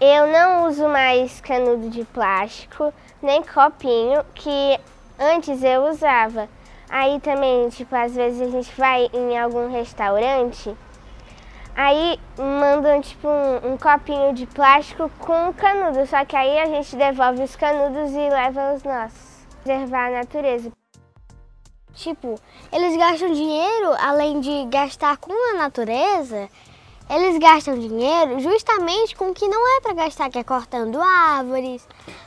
[0.00, 4.80] Eu não uso mais canudo de plástico, nem copinho, que
[5.18, 6.48] antes eu usava.
[6.88, 10.74] Aí também, tipo, às vezes a gente vai em algum restaurante,
[11.76, 16.96] aí mandam tipo um, um copinho de plástico com canudo, só que aí a gente
[16.96, 19.46] devolve os canudos e leva os nossos.
[19.62, 20.72] Preservar a natureza.
[21.92, 22.36] Tipo,
[22.72, 26.48] eles gastam dinheiro, além de gastar com a natureza,
[27.10, 31.86] eles gastam dinheiro justamente com o que não é para gastar, que é cortando árvores,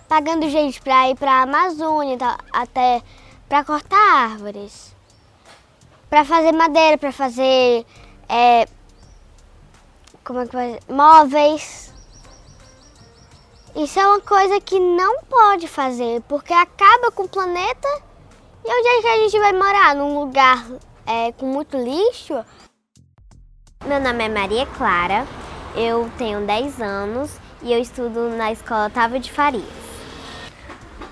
[0.09, 2.17] pagando gente para ir para a Amazônia,
[2.51, 3.01] até
[3.47, 4.93] para cortar árvores,
[6.09, 7.85] para fazer madeira, para fazer
[8.27, 8.67] é,
[10.21, 11.93] como é que vai, móveis.
[13.75, 17.87] Isso é uma coisa que não pode fazer, porque acaba com o planeta.
[18.65, 19.95] E onde é que a gente vai morar?
[19.95, 20.65] Num lugar
[21.05, 22.43] é, com muito lixo?
[23.85, 25.27] Meu nome é Maria Clara,
[25.75, 29.65] eu tenho 10 anos e eu estudo na escola Otávio de Farias.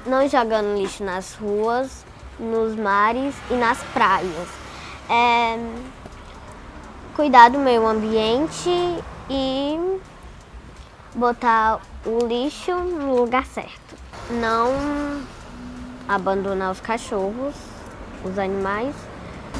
[0.06, 2.06] Não jogando lixo nas ruas,
[2.40, 4.48] nos mares e nas praias.
[5.10, 5.60] É,
[7.14, 8.70] cuidar do meio ambiente
[9.30, 10.00] e
[11.14, 13.98] botar o lixo no lugar certo.
[14.30, 14.72] Não
[16.08, 17.54] abandonar os cachorros,
[18.24, 18.96] os animais.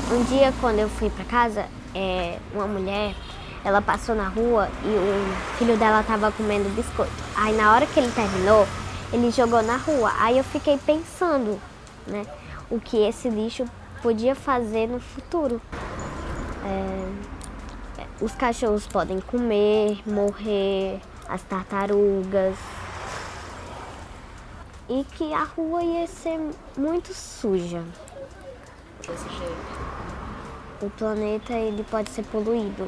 [0.10, 3.16] Um dia, quando eu fui para casa, é, uma mulher,
[3.64, 7.12] ela passou na rua e o filho dela estava comendo biscoito.
[7.36, 8.68] Aí na hora que ele terminou,
[9.14, 10.12] ele jogou na rua.
[10.18, 11.60] Aí eu fiquei pensando,
[12.08, 12.26] né,
[12.70, 13.66] o que esse lixo
[14.02, 15.62] podia fazer no futuro.
[16.66, 22.56] É, os cachorros podem comer, morrer, as tartarugas.
[24.90, 26.40] E que a rua ia ser
[26.78, 27.84] muito suja.
[29.08, 29.91] Desse jeito
[30.82, 32.88] o planeta ele pode ser poluído.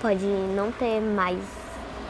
[0.00, 0.24] Pode
[0.54, 1.38] não ter mais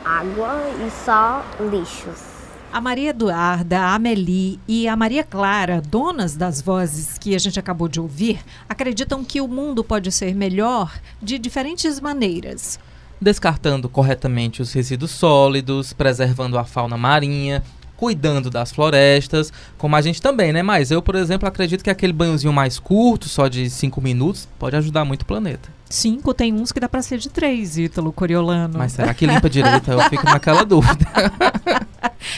[0.04, 0.54] água
[0.86, 2.34] e só lixos.
[2.72, 7.58] A Maria Eduarda, a Amelie e a Maria Clara, donas das vozes que a gente
[7.58, 12.78] acabou de ouvir, acreditam que o mundo pode ser melhor de diferentes maneiras.
[13.20, 17.62] Descartando corretamente os resíduos sólidos, preservando a fauna marinha,
[17.96, 20.62] cuidando das florestas, como a gente também, né?
[20.62, 24.76] Mas eu, por exemplo, acredito que aquele banhozinho mais curto, só de 5 minutos, pode
[24.76, 25.68] ajudar muito o planeta.
[25.94, 28.78] Cinco, tem uns que dá para ser de três, Ítalo Coriolano.
[28.78, 29.92] Mas será que limpa direito?
[29.92, 31.06] Eu fico naquela dúvida.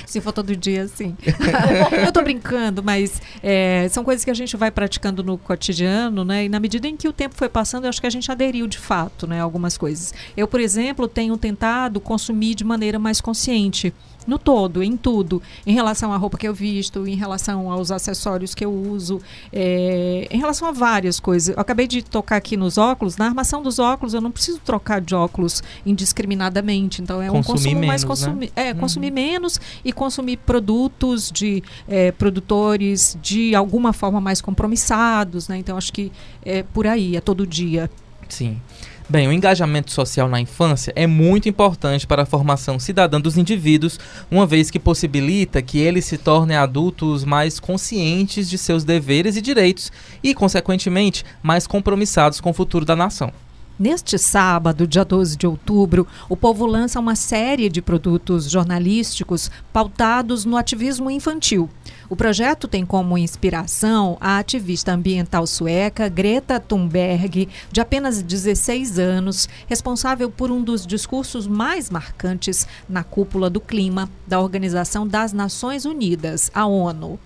[0.05, 1.17] Se for todo dia, sim.
[2.05, 6.45] eu tô brincando, mas é, são coisas que a gente vai praticando no cotidiano, né?
[6.45, 8.67] E na medida em que o tempo foi passando, eu acho que a gente aderiu
[8.67, 9.41] de fato, né?
[9.41, 10.13] Algumas coisas.
[10.37, 13.95] Eu, por exemplo, tenho tentado consumir de maneira mais consciente
[14.27, 18.55] no todo, em tudo, em relação à roupa que eu visto, em relação aos acessórios
[18.55, 19.21] que eu uso,
[19.53, 21.55] é, em relação a várias coisas.
[21.55, 25.01] Eu acabei de tocar aqui nos óculos, na armação dos óculos, eu não preciso trocar
[25.01, 28.69] de óculos indiscriminadamente, então é consumir um consumo menos, mais consumir, né?
[28.69, 28.79] é, uhum.
[28.79, 35.59] consumir menos e consumir produtos de é, produtores de alguma forma mais compromissados, né?
[35.59, 36.13] Então acho que
[36.45, 37.91] é por aí, é todo dia.
[38.29, 38.61] Sim.
[39.09, 44.01] Bem, o engajamento social na infância é muito importante para a formação cidadã dos indivíduos,
[44.29, 49.41] uma vez que possibilita que eles se tornem adultos mais conscientes de seus deveres e
[49.41, 49.93] direitos
[50.25, 53.33] e, consequentemente, mais compromissados com o futuro da nação.
[53.79, 60.45] Neste sábado, dia 12 de outubro, o povo lança uma série de produtos jornalísticos pautados
[60.45, 61.71] no ativismo infantil.
[62.09, 69.49] O projeto tem como inspiração a ativista ambiental sueca Greta Thunberg, de apenas 16 anos,
[69.67, 75.85] responsável por um dos discursos mais marcantes na cúpula do clima da Organização das Nações
[75.85, 77.19] Unidas, a ONU.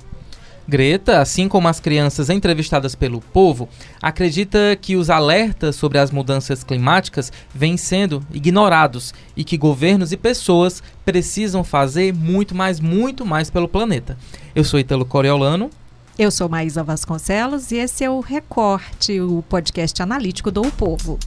[0.70, 3.68] Greta, assim como as crianças entrevistadas pelo povo,
[4.00, 10.16] acredita que os alertas sobre as mudanças climáticas vêm sendo ignorados e que governos e
[10.16, 14.16] pessoas precisam fazer muito mais, muito mais pelo planeta.
[14.54, 15.70] Eu sou Italo Coriolano.
[16.16, 21.18] Eu sou Maísa Vasconcelos e esse é o Recorte, o podcast analítico do o Povo.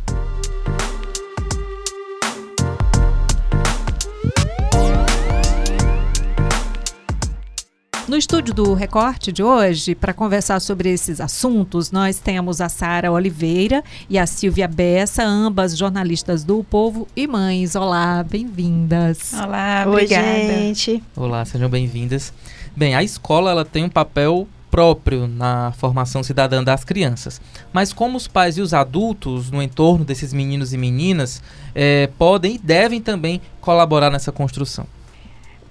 [8.14, 13.12] No estúdio do Recorte de hoje, para conversar sobre esses assuntos, nós temos a Sara
[13.12, 17.76] Oliveira e a Silvia Bessa, ambas jornalistas do Povo e mães.
[17.76, 19.34] Olá, bem-vindas.
[19.34, 20.28] Olá, obrigada.
[20.28, 21.04] Oi, gente.
[21.16, 22.32] Olá, sejam bem-vindas.
[22.76, 27.42] Bem, a escola ela tem um papel próprio na formação cidadã das crianças.
[27.74, 31.42] Mas como os pais e os adultos no entorno desses meninos e meninas
[31.74, 34.86] é, podem e devem também colaborar nessa construção?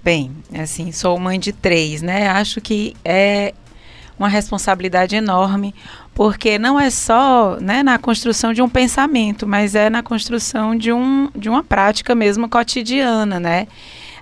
[0.03, 2.27] Bem, assim, sou mãe de três, né?
[2.27, 3.53] Acho que é
[4.19, 5.73] uma responsabilidade enorme,
[6.13, 10.91] porque não é só né, na construção de um pensamento, mas é na construção de,
[10.91, 13.65] um, de uma prática mesmo cotidiana, né?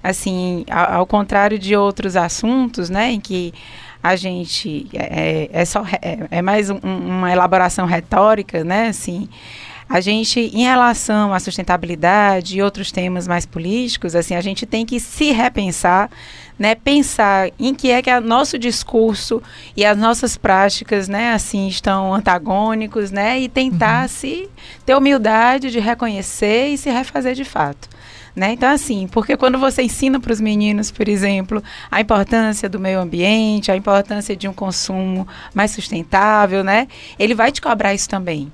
[0.04, 3.52] Assim, ao, ao contrário de outros assuntos, né, em que
[4.04, 8.88] a gente é, é só é, é mais um, uma elaboração retórica, né?
[8.90, 9.28] Assim,
[9.92, 14.86] a gente, em relação à sustentabilidade e outros temas mais políticos, assim, a gente tem
[14.86, 16.10] que se repensar,
[16.58, 16.76] né?
[16.76, 19.44] Pensar em que é que o nosso discurso
[19.76, 21.34] e as nossas práticas, né?
[21.34, 23.38] Assim, estão antagônicos, né?
[23.42, 24.08] E tentar uhum.
[24.08, 24.50] se
[24.86, 27.90] ter humildade de reconhecer e se refazer de fato.
[28.34, 28.54] Né?
[28.54, 31.62] Então, assim, porque quando você ensina para os meninos, por exemplo,
[31.92, 36.88] a importância do meio ambiente, a importância de um consumo mais sustentável, né?
[37.20, 38.50] Ele vai te cobrar isso também.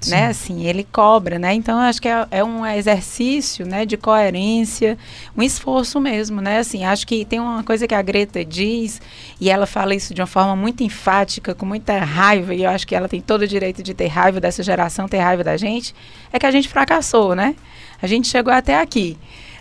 [0.00, 0.10] Sim.
[0.12, 0.26] né?
[0.28, 1.52] Assim, ele cobra, né?
[1.52, 4.96] Então acho que é, é, um exercício, né, de coerência,
[5.36, 6.58] um esforço mesmo, né?
[6.58, 9.00] Assim, acho que tem uma coisa que a Greta diz
[9.40, 12.86] e ela fala isso de uma forma muito enfática, com muita raiva e eu acho
[12.86, 15.94] que ela tem todo o direito de ter raiva dessa geração, ter raiva da gente,
[16.32, 17.54] é que a gente fracassou, né?
[18.00, 19.18] A gente chegou até aqui.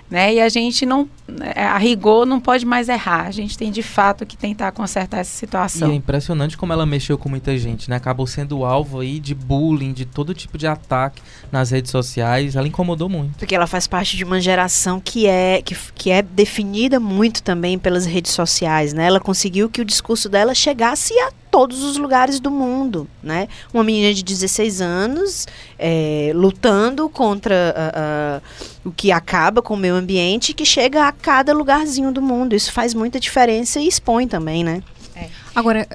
[0.10, 0.34] Né?
[0.36, 1.08] E a gente não,
[1.56, 3.28] a rigor, não pode mais errar.
[3.28, 5.90] A gente tem de fato que tentar consertar essa situação.
[5.90, 7.96] E é impressionante como ela mexeu com muita gente, né?
[7.96, 11.22] Acabou sendo alvo aí de bullying, de todo tipo de ataque
[11.52, 12.56] nas redes sociais.
[12.56, 13.38] Ela incomodou muito.
[13.38, 17.78] Porque ela faz parte de uma geração que é que, que é definida muito também
[17.78, 19.06] pelas redes sociais, né?
[19.06, 23.48] Ela conseguiu que o discurso dela chegasse a todos os lugares do mundo, né?
[23.74, 25.48] Uma menina de 16 anos
[25.78, 31.12] é, lutando contra uh, uh, o que acaba com o meio ambiente que chega a
[31.22, 32.56] cada lugarzinho do mundo.
[32.56, 34.82] Isso faz muita diferença e expõe também, né?
[35.16, 35.28] É.
[35.56, 35.88] Agora,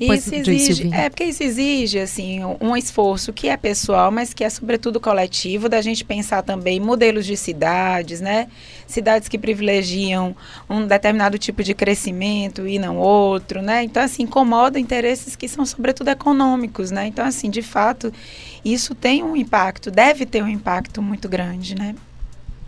[0.00, 4.48] isso exige, é porque isso exige assim um esforço que é pessoal, mas que é
[4.48, 8.48] sobretudo coletivo, da gente pensar também modelos de cidades, né?
[8.86, 10.34] Cidades que privilegiam
[10.68, 13.82] um determinado tipo de crescimento e não outro, né?
[13.82, 17.06] Então assim incomoda interesses que são sobretudo econômicos, né?
[17.06, 18.10] Então assim, de fato,
[18.64, 21.94] isso tem um impacto, deve ter um impacto muito grande, né?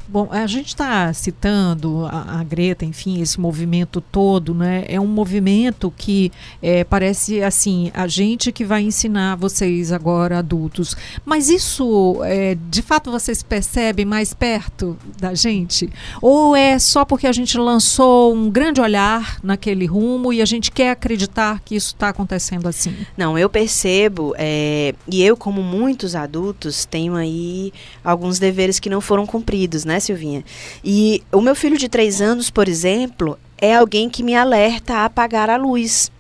[0.06, 4.84] Bom, a gente está citando a, a, Greta, enfim, esse movimento todo, né?
[4.86, 6.30] É um movimento que
[6.62, 10.94] é, parece assim, a gente que vai ensinar vocês agora, adultos.
[11.24, 15.88] Mas isso, é, de fato, vocês percebem mais perto da gente?
[16.20, 20.70] Ou é só porque a gente lançou um grande olhar naquele rumo e a gente
[20.70, 22.94] quer acreditar que isso está acontecendo assim?
[23.16, 27.72] Não, eu percebo, é, e eu, como muitos adultos, tenho aí
[28.04, 29.93] alguns deveres que não foram cumpridos, né?
[29.94, 30.44] Né, Silvinha?
[30.84, 35.04] E o meu filho de três anos, por exemplo, é alguém que me alerta a
[35.04, 36.10] apagar a luz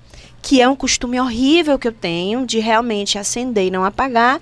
[0.40, 4.38] que é um costume horrível que eu tenho de realmente acender e não apagar.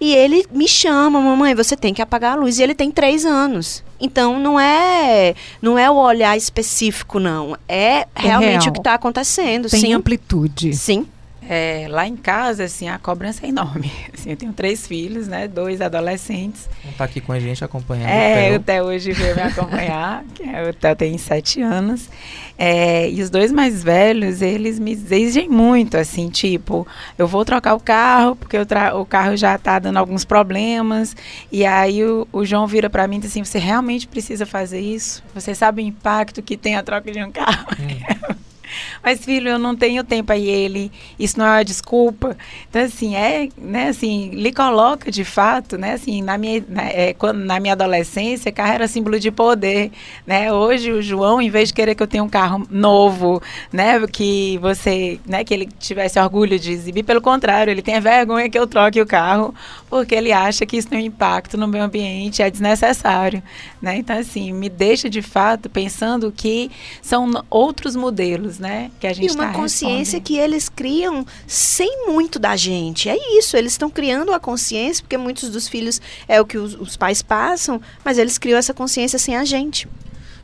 [0.00, 2.60] E ele me chama, mamãe, você tem que apagar a luz.
[2.60, 3.82] E ele tem três anos.
[4.00, 7.56] Então não é não é o olhar específico, não.
[7.68, 8.68] É, é realmente real.
[8.68, 9.68] o que está acontecendo.
[9.68, 9.92] Tem sim.
[9.92, 10.72] amplitude.
[10.76, 11.04] Sim.
[11.52, 13.90] É, lá em casa, assim, a cobrança é enorme.
[14.14, 15.48] Assim, eu tenho três filhos, né?
[15.48, 16.68] Dois adolescentes.
[16.86, 18.08] Um tá aqui com a gente acompanhando.
[18.08, 20.22] É, o Theo hoje veio me acompanhar.
[20.32, 22.08] que é, o Theo tem sete anos.
[22.56, 26.86] É, e os dois mais velhos, eles me exigem muito, assim, tipo,
[27.18, 31.16] eu vou trocar o carro, porque o carro já tá dando alguns problemas.
[31.50, 34.78] E aí o, o João vira para mim e diz assim, você realmente precisa fazer
[34.78, 35.20] isso?
[35.34, 37.66] Você sabe o impacto que tem a troca de um carro?
[37.80, 38.36] Hum.
[39.02, 42.36] Mas, filho, eu não tenho tempo aí ele, isso não é uma desculpa.
[42.68, 47.14] Então, assim, é, né, assim, lhe coloca de fato, né, assim, na minha, na, é,
[47.14, 49.90] quando, na minha adolescência, carro era símbolo de poder,
[50.26, 50.52] né?
[50.52, 54.58] Hoje, o João, em vez de querer que eu tenha um carro novo, né, que
[54.58, 58.66] você, né, que ele tivesse orgulho de exibir, pelo contrário, ele tem vergonha que eu
[58.66, 59.54] troque o carro,
[59.88, 63.42] porque ele acha que isso tem um impacto no meio ambiente, é desnecessário,
[63.80, 63.96] né?
[63.96, 66.70] Então, assim, me deixa, de fato, pensando que
[67.02, 68.90] são outros modelos, né?
[69.00, 73.08] Que a gente e uma tá consciência que eles criam sem muito da gente.
[73.08, 76.74] É isso, eles estão criando a consciência, porque muitos dos filhos é o que os,
[76.74, 79.88] os pais passam, mas eles criam essa consciência sem a gente.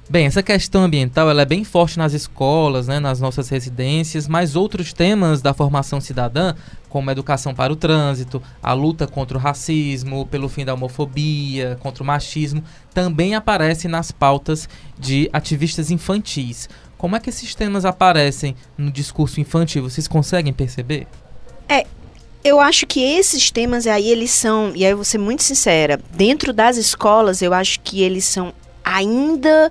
[0.08, 4.54] Bem, essa questão ambiental ela é bem forte nas escolas, né, nas nossas residências, mas
[4.54, 6.54] outros temas da formação cidadã,
[6.88, 11.76] como a educação para o trânsito, a luta contra o racismo, pelo fim da homofobia,
[11.80, 12.62] contra o machismo,
[12.94, 16.68] também aparecem nas pautas de ativistas infantis.
[16.98, 19.82] Como é que esses temas aparecem no discurso infantil?
[19.82, 21.06] Vocês conseguem perceber?
[21.68, 21.86] É,
[22.42, 26.00] eu acho que esses temas aí, eles são, e aí eu vou ser muito sincera,
[26.14, 28.52] dentro das escolas, eu acho que eles são
[28.84, 29.70] ainda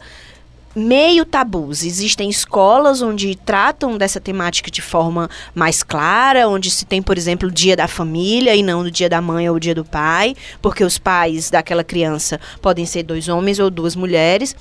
[0.76, 1.84] meio tabus.
[1.84, 7.48] Existem escolas onde tratam dessa temática de forma mais clara, onde se tem, por exemplo,
[7.48, 10.36] o dia da família e não o dia da mãe ou o dia do pai,
[10.62, 14.56] porque os pais daquela criança podem ser dois homens ou duas mulheres.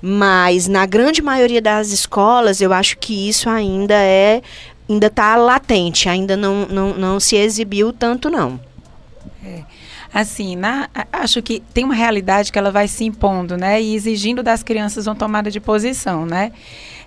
[0.00, 4.40] Mas na grande maioria das escolas, eu acho que isso ainda é
[4.88, 8.58] ainda está latente, ainda não, não, não se exibiu tanto, não.
[10.12, 13.80] Assim, na, acho que tem uma realidade que ela vai se impondo, né?
[13.80, 16.52] E exigindo das crianças uma tomada de posição, né?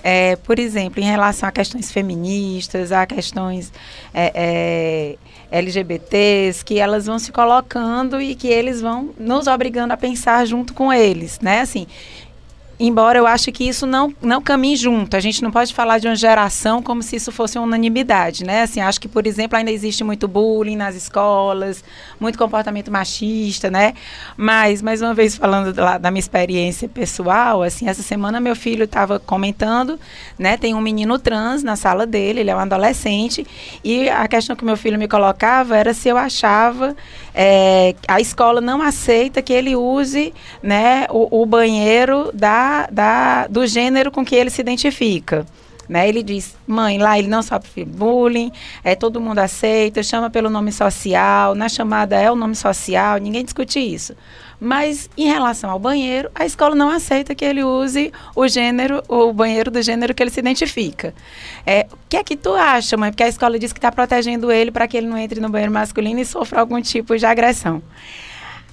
[0.04, 3.72] É, por exemplo, em relação a questões feministas, a questões
[4.14, 5.18] é,
[5.52, 10.46] é, LGBTs, que elas vão se colocando e que eles vão nos obrigando a pensar
[10.46, 11.62] junto com eles, né?
[11.62, 11.88] Assim,
[12.88, 15.16] embora eu ache que isso não, não caminhe junto.
[15.16, 18.64] A gente não pode falar de uma geração como se isso fosse uma unanimidade, né?
[18.64, 21.84] Assim, acho que, por exemplo, ainda existe muito bullying nas escolas,
[22.20, 23.94] muito comportamento machista, né?
[24.36, 28.86] Mas, mais uma vez, falando da, da minha experiência pessoal, assim, essa semana meu filho
[28.86, 30.00] estava comentando,
[30.40, 30.58] né?
[30.58, 33.46] Tem um menino trans na sala dele, ele é um adolescente,
[33.84, 36.96] e a questão que meu filho me colocava era se eu achava
[37.34, 43.66] é, a escola não aceita que ele use né, o, o banheiro da, da, do
[43.66, 45.46] gênero com que ele se identifica.
[45.92, 46.08] Né?
[46.08, 48.50] Ele diz, mãe, lá ele não sofre bullying,
[48.82, 53.44] é, todo mundo aceita, chama pelo nome social, na chamada é o nome social, ninguém
[53.44, 54.16] discute isso.
[54.58, 59.34] Mas em relação ao banheiro, a escola não aceita que ele use o gênero, o
[59.34, 61.14] banheiro do gênero que ele se identifica.
[61.66, 63.12] É, o que é que tu acha, mãe?
[63.12, 65.74] Porque a escola diz que está protegendo ele para que ele não entre no banheiro
[65.74, 67.82] masculino e sofra algum tipo de agressão.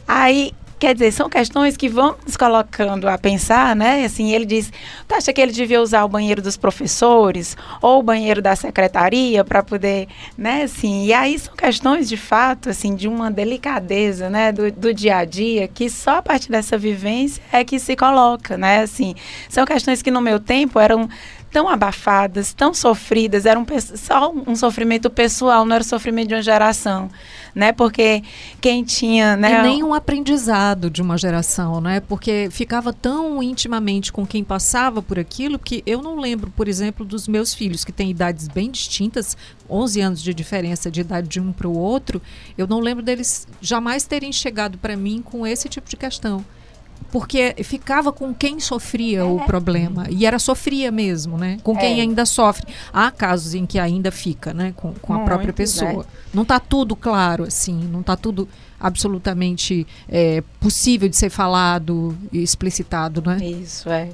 [0.07, 4.04] Aí Quer dizer, são questões que vão nos colocando a pensar, né?
[4.04, 4.73] Assim, ele diz,
[5.08, 9.42] tu acha que ele devia usar o banheiro dos professores ou o banheiro da secretaria
[9.42, 10.06] para poder,
[10.37, 10.62] né?
[10.62, 14.52] Assim, e aí são questões de fato, assim, de uma delicadeza, né?
[14.52, 18.56] Do, do dia a dia que só a partir dessa vivência é que se coloca,
[18.56, 18.82] né?
[18.82, 19.16] Assim,
[19.49, 21.08] são questões que no meu tempo eram
[21.50, 26.35] tão abafadas, tão sofridas, era um, só um sofrimento pessoal, não era o sofrimento de
[26.35, 27.11] uma geração,
[27.55, 27.73] né?
[27.73, 28.23] Porque
[28.61, 29.59] quem tinha, né?
[29.59, 32.00] E nem um aprendizado de uma geração, né?
[32.00, 37.05] Porque ficava tão intimamente com quem passava por aquilo que eu não lembro, por exemplo,
[37.05, 39.37] dos meus filhos que têm idades bem distintas,
[39.69, 42.21] 11 anos de diferença de idade de um para o outro,
[42.57, 46.45] eu não lembro deles jamais terem chegado para mim com esse tipo de questão
[47.11, 49.25] porque ficava com quem sofria é.
[49.25, 51.59] o problema e era sofria mesmo, né?
[51.62, 52.02] Com quem é.
[52.02, 52.67] ainda sofre.
[52.93, 54.73] Há casos em que ainda fica, né?
[54.76, 56.05] Com, com a própria pessoa.
[56.05, 56.07] É.
[56.35, 62.43] Não está tudo claro assim, não está tudo absolutamente é, possível de ser falado e
[62.43, 63.45] explicitado, não é?
[63.45, 64.11] Isso é.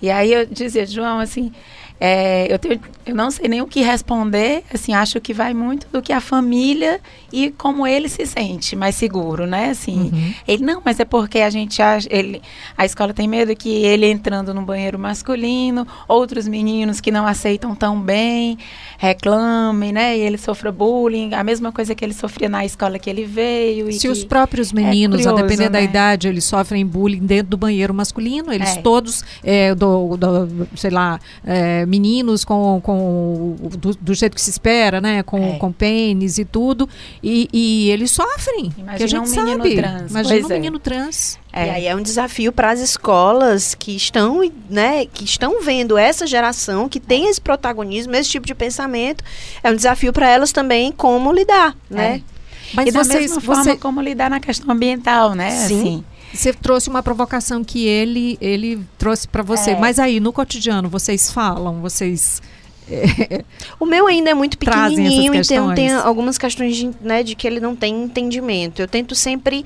[0.00, 1.52] E aí eu dizia, João, assim,
[1.98, 5.86] é, eu, tenho, eu não sei nem o que responder, assim, acho que vai muito
[5.90, 7.00] do que a família
[7.32, 9.70] e como ele se sente mais seguro, né?
[9.70, 10.34] Assim, uhum.
[10.46, 12.42] ele, não, mas é porque a gente acha, ele,
[12.76, 17.74] a escola tem medo que ele entrando no banheiro masculino, outros meninos que não aceitam
[17.74, 18.58] tão bem,
[18.98, 20.18] reclamem, né?
[20.18, 23.90] E ele sofra bullying, a mesma coisa que ele sofria na escola que ele veio.
[23.92, 25.70] Se os próprios é meninos, é curioso, a depender né?
[25.70, 28.82] da idade, eles sofrem bullying dentro do banheiro masculino, eles é.
[28.82, 34.50] todos, é, do, do, sei lá, é, meninos com, com do, do, jeito que se
[34.50, 35.22] espera, né?
[35.22, 35.58] Com, é.
[35.58, 36.88] com pênis e tudo.
[37.22, 38.72] E, e eles sofrem.
[38.76, 39.76] Imagina que a gente um menino sabe.
[39.76, 40.10] trans.
[40.10, 40.54] Imagina um é.
[40.54, 41.38] menino trans.
[41.52, 41.66] É.
[41.66, 46.26] E aí é um desafio para as escolas que estão, né, que estão vendo essa
[46.26, 49.24] geração que tem esse protagonismo, esse tipo de pensamento.
[49.62, 52.22] É um desafio para elas também como lidar, né?
[52.32, 52.36] É.
[52.74, 53.76] Mas e da vocês, mesma forma você...
[53.76, 55.50] como lidar na questão ambiental, né?
[55.50, 55.64] Sim.
[55.64, 56.04] Assim.
[56.32, 59.70] Você trouxe uma provocação que ele ele trouxe para você.
[59.70, 59.78] É.
[59.78, 62.42] Mas aí, no cotidiano, vocês falam, vocês.
[62.90, 63.44] É,
[63.80, 67.60] o meu ainda é muito pequenininho, então tem algumas questões de, né, de que ele
[67.60, 68.80] não tem entendimento.
[68.80, 69.64] Eu tento sempre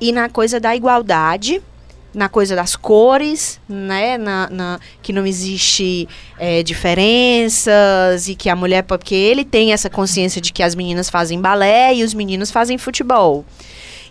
[0.00, 1.62] ir na coisa da igualdade,
[2.12, 8.56] na coisa das cores, né, na, na que não existe é, diferenças e que a
[8.56, 12.50] mulher, porque ele tem essa consciência de que as meninas fazem balé e os meninos
[12.50, 13.44] fazem futebol.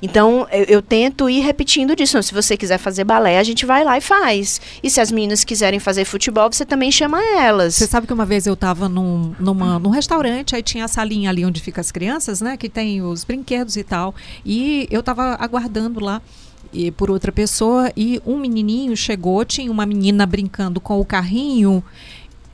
[0.01, 2.21] Então, eu, eu, tento ir repetindo disso.
[2.21, 4.61] Se você quiser fazer balé, a gente vai lá e faz.
[4.81, 7.75] E se as meninas quiserem fazer futebol, você também chama elas.
[7.75, 11.45] Você sabe que uma vez eu estava num, num restaurante, aí tinha a salinha ali
[11.45, 12.57] onde ficam as crianças, né?
[12.57, 14.13] Que tem os brinquedos e tal.
[14.45, 16.21] E eu estava aguardando lá
[16.71, 21.83] e, por outra pessoa e um menininho chegou, tinha uma menina brincando com o carrinho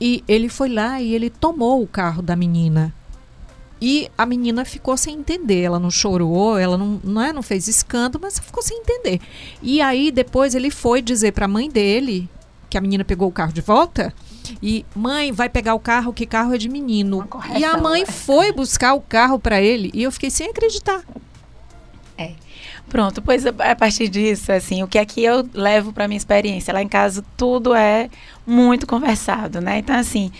[0.00, 2.92] e ele foi lá e ele tomou o carro da menina.
[3.84, 5.60] E a menina ficou sem entender.
[5.60, 9.20] Ela não chorou, ela não, não, é, não fez escândalo, mas ficou sem entender.
[9.62, 12.26] E aí depois ele foi dizer para a mãe dele
[12.70, 14.14] que a menina pegou o carro de volta.
[14.62, 17.28] E mãe, vai pegar o carro, que carro é de menino.
[17.58, 21.02] E a mãe foi buscar o carro para ele e eu fiquei sem acreditar.
[22.16, 22.30] É.
[22.88, 26.72] Pronto, pois a partir disso, assim, o que é que eu levo para minha experiência?
[26.72, 28.08] Lá em casa tudo é
[28.46, 29.78] muito conversado, né?
[29.78, 30.30] Então, assim,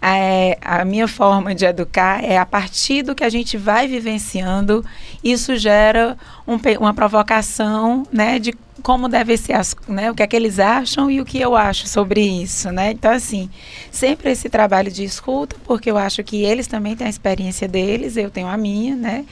[0.00, 4.84] é, a minha forma de educar é a partir do que a gente vai vivenciando,
[5.24, 10.26] isso gera um, uma provocação, né, de como deve ser as, né, o que é
[10.26, 12.90] que eles acham e o que eu acho sobre isso, né?
[12.90, 13.48] Então assim,
[13.90, 18.18] sempre esse trabalho de escuta, porque eu acho que eles também têm a experiência deles,
[18.18, 19.24] eu tenho a minha, né?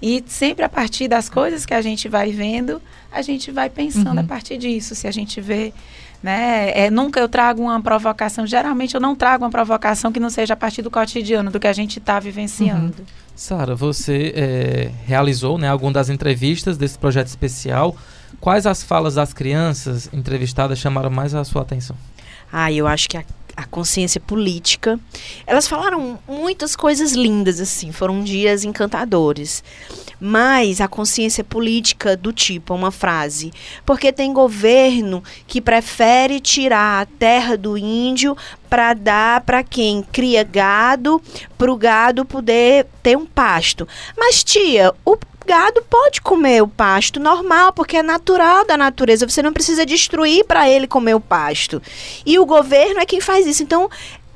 [0.00, 4.18] E sempre a partir das coisas que a gente vai vendo, a gente vai pensando
[4.18, 4.20] Uhum.
[4.20, 4.94] a partir disso.
[4.94, 5.72] Se a gente vê,
[6.22, 6.70] né?
[6.74, 8.46] É, nunca eu trago uma provocação.
[8.46, 11.66] Geralmente eu não trago uma provocação que não seja a partir do cotidiano, do que
[11.66, 12.94] a gente está vivenciando.
[13.34, 17.96] Sara, você é, realizou né, alguma das entrevistas desse projeto especial.
[18.40, 21.96] Quais as falas das crianças entrevistadas chamaram mais a sua atenção?
[22.52, 23.24] Ah, eu acho que a,
[23.58, 25.00] a consciência política.
[25.44, 29.64] Elas falaram muitas coisas lindas, assim, foram dias encantadores.
[30.20, 33.52] Mas a consciência política do tipo, uma frase.
[33.84, 38.36] Porque tem governo que prefere tirar a terra do índio
[38.70, 41.20] para dar para quem cria gado,
[41.56, 43.88] para o gado poder ter um pasto.
[44.16, 45.16] Mas, tia, o
[45.48, 49.26] gado pode comer o pasto normal, porque é natural da natureza.
[49.26, 51.82] Você não precisa destruir para ele comer o pasto.
[52.24, 53.62] E o governo é quem faz isso.
[53.62, 53.88] Então,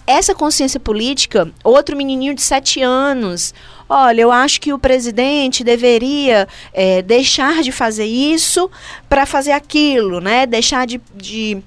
[0.06, 3.54] essa consciência política, outro menininho de sete anos.
[3.88, 8.70] Olha, eu acho que o presidente deveria eh, deixar de fazer isso
[9.06, 10.46] para fazer aquilo, né?
[10.46, 11.62] Deixar de, de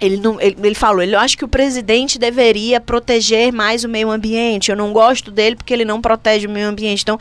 [0.00, 4.10] ele, não, ele, ele falou, ele acha que o presidente deveria proteger mais o meio
[4.10, 4.70] ambiente.
[4.70, 7.02] Eu não gosto dele porque ele não protege o meio ambiente.
[7.02, 7.18] Então,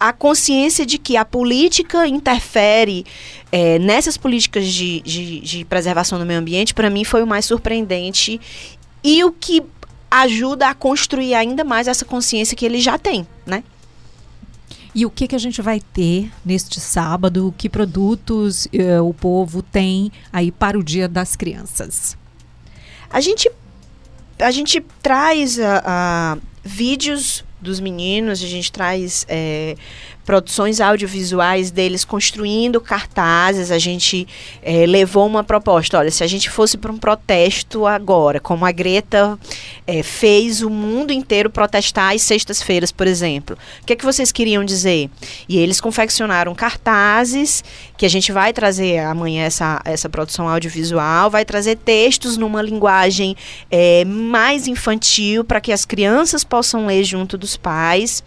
[0.00, 3.04] a consciência de que a política interfere
[3.52, 7.44] eh, nessas políticas de, de, de preservação do meio ambiente, para mim, foi o mais
[7.44, 8.40] surpreendente.
[9.02, 9.62] E o que
[10.10, 13.62] ajuda a construir ainda mais essa consciência que ele já tem, né?
[14.94, 17.52] E o que, que a gente vai ter neste sábado?
[17.58, 22.16] Que produtos eh, o povo tem aí para o Dia das Crianças?
[23.10, 23.50] A gente,
[24.38, 25.58] a gente traz
[26.62, 29.76] vídeos dos meninos, a gente traz é,
[30.24, 33.70] produções audiovisuais deles construindo cartazes.
[33.70, 34.26] A gente
[34.62, 35.98] é, levou uma proposta.
[35.98, 39.38] Olha, se a gente fosse para um protesto agora, como a Greta
[39.86, 44.32] é, fez o mundo inteiro protestar às sextas-feiras, por exemplo, o que é que vocês
[44.32, 45.10] queriam dizer?
[45.48, 47.62] E eles confeccionaram cartazes
[47.96, 53.36] que a gente vai trazer amanhã essa, essa produção audiovisual, vai trazer textos numa linguagem
[53.70, 58.22] é, mais infantil para que as crianças possam ler junto dos pais.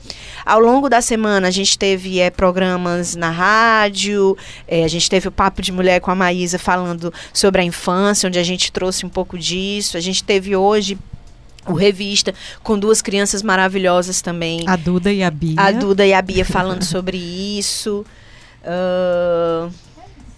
[0.45, 1.86] Ao longo da semana a gente teve
[2.19, 6.59] é, programas na rádio, é, a gente teve o Papo de Mulher com a Maísa
[6.59, 9.95] falando sobre a infância, onde a gente trouxe um pouco disso.
[9.97, 10.97] A gente teve hoje
[11.65, 14.61] o Revista com duas crianças maravilhosas também.
[14.67, 15.55] A Duda e a Bia.
[15.57, 18.05] A Duda e a Bia falando sobre isso.
[18.63, 19.69] Ah,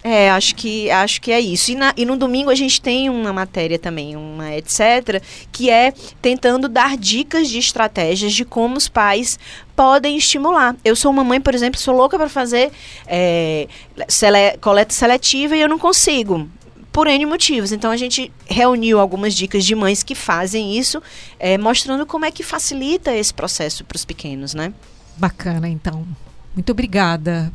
[0.02, 1.72] é, acho que, acho que é isso.
[1.72, 5.92] E, na- e no domingo a gente tem uma matéria também, uma etc., que é
[6.22, 9.38] tentando dar dicas de estratégias de como os pais
[9.80, 10.76] podem estimular.
[10.84, 12.70] Eu sou uma mãe, por exemplo, sou louca para fazer
[13.06, 13.66] é,
[14.08, 16.46] sele- coleta seletiva e eu não consigo.
[16.92, 17.72] Por N motivos.
[17.72, 21.02] Então a gente reuniu algumas dicas de mães que fazem isso,
[21.38, 24.70] é, mostrando como é que facilita esse processo para os pequenos, né?
[25.16, 26.06] Bacana, então.
[26.54, 27.50] Muito obrigada.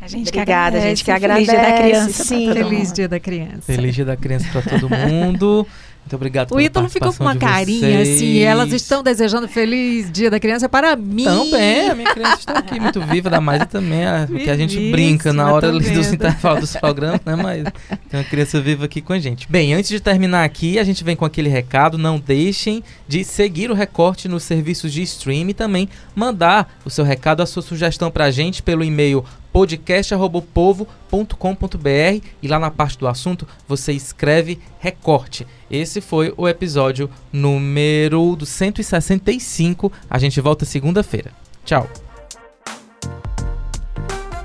[0.00, 1.46] A gente Obrigada, que gente que agradece.
[1.46, 2.24] Feliz Dia da criança.
[2.24, 2.52] sim.
[2.52, 2.92] Feliz.
[2.92, 3.62] Dia da Criança.
[3.62, 5.64] Feliz Dia da Criança para todo mundo.
[6.08, 8.38] Muito obrigado O Ítalo ficou com uma carinha assim.
[8.38, 11.24] Elas estão desejando feliz Dia da Criança para mim.
[11.24, 14.90] Também, a minha criança está aqui muito viva, da Maísa também, a- porque a gente
[14.90, 17.62] brinca na hora dos intervalos dos programas, né, mas
[18.08, 19.46] tem uma criança viva aqui com a gente.
[19.50, 23.70] Bem, antes de terminar aqui, a gente vem com aquele recado, não deixem de seguir
[23.70, 28.10] o Recorte nos serviços de stream e também mandar o seu recado, a sua sugestão
[28.10, 35.46] pra gente pelo e-mail podcast@povo.com.br e lá na parte do assunto você escreve recorte.
[35.70, 39.92] Esse foi o episódio número do 165.
[40.08, 41.32] A gente volta segunda-feira.
[41.64, 41.88] Tchau.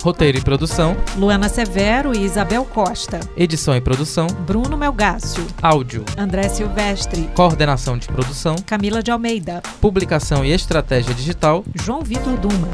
[0.03, 3.21] Roteiro e produção, Luana Severo e Isabel Costa.
[3.37, 5.47] edição e produção, Bruno Melgácio.
[5.61, 7.29] áudio, André Silvestre.
[7.33, 9.63] coordenação de produção, Camila de Almeida.
[9.79, 12.67] publicação e estratégia digital, João Vitor Duma.